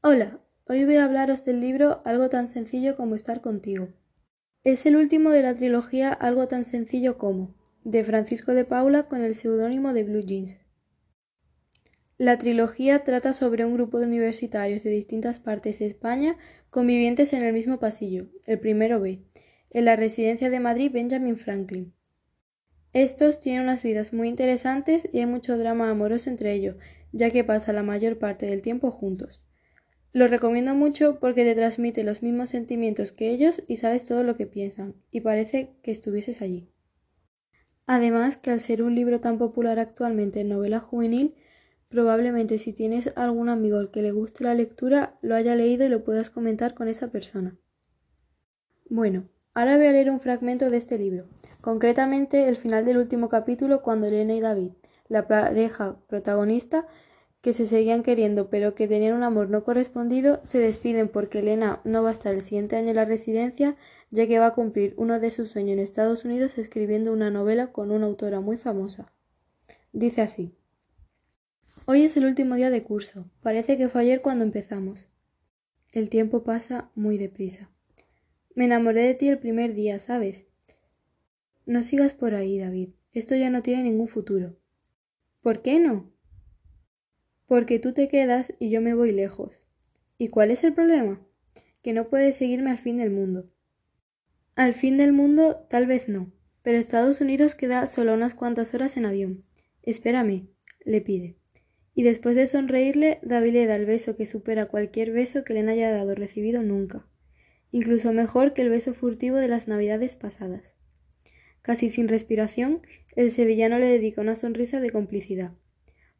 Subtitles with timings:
[0.00, 3.88] Hola, hoy voy a hablaros del libro Algo tan sencillo como estar contigo.
[4.62, 9.22] Es el último de la trilogía Algo tan sencillo como, de Francisco de Paula con
[9.22, 10.60] el seudónimo de Blue Jeans.
[12.16, 16.36] La trilogía trata sobre un grupo de universitarios de distintas partes de España
[16.70, 19.24] convivientes en el mismo pasillo, el primero B,
[19.70, 21.92] en la residencia de Madrid Benjamin Franklin.
[22.92, 26.76] Estos tienen unas vidas muy interesantes y hay mucho drama amoroso entre ellos,
[27.10, 29.42] ya que pasa la mayor parte del tiempo juntos.
[30.18, 34.34] Lo recomiendo mucho porque te transmite los mismos sentimientos que ellos y sabes todo lo
[34.34, 36.68] que piensan, y parece que estuvieses allí.
[37.86, 41.36] Además que al ser un libro tan popular actualmente en novela juvenil,
[41.88, 45.88] probablemente si tienes algún amigo al que le guste la lectura, lo haya leído y
[45.88, 47.56] lo puedas comentar con esa persona.
[48.90, 51.26] Bueno, ahora voy a leer un fragmento de este libro,
[51.60, 54.72] concretamente el final del último capítulo cuando Elena y David,
[55.06, 56.88] la pareja protagonista,
[57.40, 61.80] que se seguían queriendo pero que tenían un amor no correspondido, se despiden porque Elena
[61.84, 63.76] no va a estar el siguiente año en la residencia,
[64.10, 67.72] ya que va a cumplir uno de sus sueños en Estados Unidos escribiendo una novela
[67.72, 69.12] con una autora muy famosa.
[69.92, 70.54] Dice así.
[71.86, 73.30] Hoy es el último día de curso.
[73.42, 75.08] Parece que fue ayer cuando empezamos.
[75.92, 77.70] El tiempo pasa muy deprisa.
[78.54, 80.44] Me enamoré de ti el primer día, ¿sabes?
[81.64, 82.90] No sigas por ahí, David.
[83.12, 84.56] Esto ya no tiene ningún futuro.
[85.40, 86.10] ¿Por qué no?
[87.48, 89.62] Porque tú te quedas y yo me voy lejos.
[90.18, 91.26] ¿Y cuál es el problema?
[91.82, 93.50] Que no puedes seguirme al fin del mundo.
[94.54, 96.30] Al fin del mundo tal vez no,
[96.62, 99.44] pero Estados Unidos queda solo unas cuantas horas en avión.
[99.82, 100.48] Espérame,
[100.84, 101.36] le pide.
[101.94, 105.68] Y después de sonreírle, David le da el beso que supera cualquier beso que le
[105.68, 107.06] haya dado recibido nunca,
[107.72, 110.74] incluso mejor que el beso furtivo de las navidades pasadas.
[111.62, 112.82] Casi sin respiración,
[113.16, 115.52] el sevillano le dedica una sonrisa de complicidad.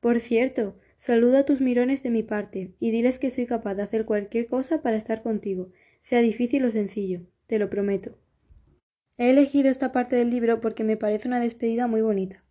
[0.00, 3.82] Por cierto, Saluda a tus mirones de mi parte, y diles que soy capaz de
[3.82, 8.18] hacer cualquier cosa para estar contigo, sea difícil o sencillo, te lo prometo.
[9.18, 12.44] He elegido esta parte del libro porque me parece una despedida muy bonita.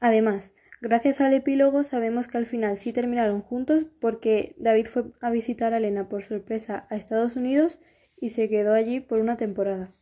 [0.00, 5.30] Además, gracias al epílogo sabemos que al final sí terminaron juntos porque David fue a
[5.30, 7.78] visitar a Elena por sorpresa a Estados Unidos
[8.20, 9.92] y se quedó allí por una temporada.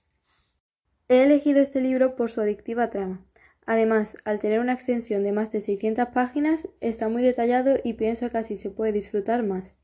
[1.09, 3.25] He elegido este libro por su adictiva trama.
[3.67, 8.31] Además, al tener una extensión de más de 600 páginas, está muy detallado y pienso
[8.31, 9.75] que así se puede disfrutar más.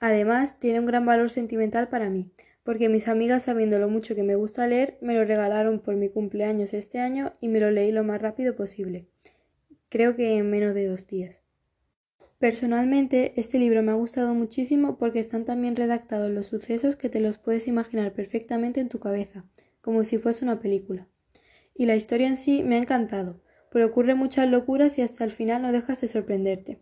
[0.00, 2.30] Además, tiene un gran valor sentimental para mí,
[2.62, 6.08] porque mis amigas, sabiendo lo mucho que me gusta leer, me lo regalaron por mi
[6.08, 9.06] cumpleaños este año y me lo leí lo más rápido posible.
[9.90, 11.36] Creo que en menos de dos días.
[12.38, 17.10] Personalmente, este libro me ha gustado muchísimo porque están tan bien redactados los sucesos que
[17.10, 19.44] te los puedes imaginar perfectamente en tu cabeza,
[19.82, 21.06] como si fuese una película
[21.78, 23.40] y la historia en sí me ha encantado,
[23.70, 26.80] pero ocurre muchas locuras y hasta el final no dejas de sorprenderte.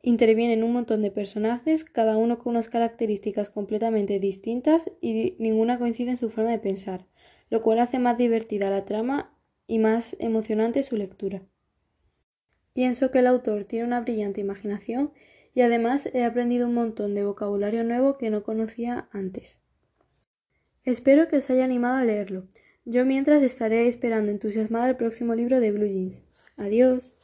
[0.00, 6.10] Intervienen un montón de personajes, cada uno con unas características completamente distintas y ninguna coincide
[6.10, 7.06] en su forma de pensar,
[7.50, 9.36] lo cual hace más divertida la trama
[9.68, 11.42] y más emocionante su lectura.
[12.72, 15.12] Pienso que el autor tiene una brillante imaginación
[15.54, 19.60] y además he aprendido un montón de vocabulario nuevo que no conocía antes.
[20.84, 22.48] Espero que os haya animado a leerlo.
[22.84, 26.20] Yo mientras estaré esperando entusiasmada el próximo libro de Blue Jeans.
[26.56, 27.14] Adiós.